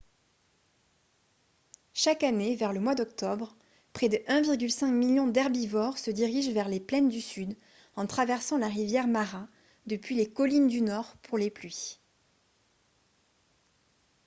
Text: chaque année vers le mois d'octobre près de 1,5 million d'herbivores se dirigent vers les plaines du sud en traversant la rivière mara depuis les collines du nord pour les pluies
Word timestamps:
chaque 1.93 2.23
année 2.23 2.55
vers 2.55 2.73
le 2.73 2.79
mois 2.79 2.95
d'octobre 2.95 3.55
près 3.93 4.09
de 4.09 4.15
1,5 4.27 4.89
million 4.91 5.27
d'herbivores 5.27 5.99
se 5.99 6.09
dirigent 6.09 6.51
vers 6.53 6.69
les 6.69 6.79
plaines 6.79 7.09
du 7.09 7.21
sud 7.21 7.55
en 7.95 8.07
traversant 8.07 8.57
la 8.57 8.67
rivière 8.67 9.05
mara 9.07 9.47
depuis 9.85 10.15
les 10.15 10.27
collines 10.27 10.65
du 10.69 10.81
nord 10.81 11.15
pour 11.21 11.37
les 11.37 11.51
pluies 11.51 11.99